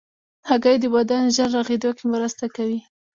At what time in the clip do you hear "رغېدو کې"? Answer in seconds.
1.57-2.05